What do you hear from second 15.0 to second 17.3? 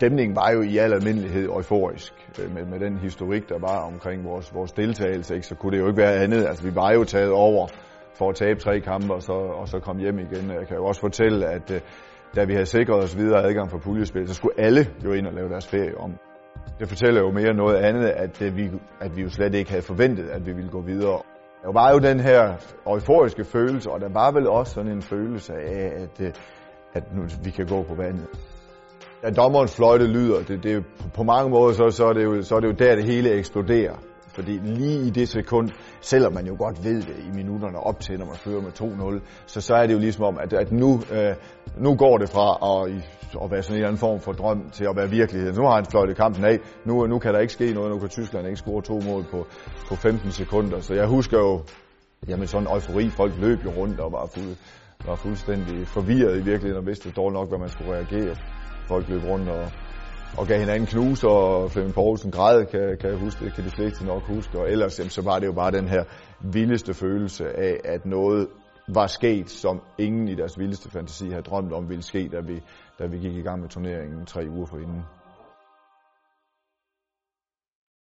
jo ind og lave deres ferie om. Det fortæller jo